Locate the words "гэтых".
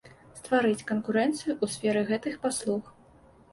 2.11-2.43